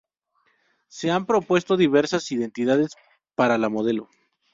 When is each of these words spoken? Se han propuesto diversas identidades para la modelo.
Se 0.87 1.11
han 1.11 1.27
propuesto 1.27 1.77
diversas 1.77 2.31
identidades 2.31 2.95
para 3.35 3.59
la 3.59 3.69
modelo. 3.69 4.09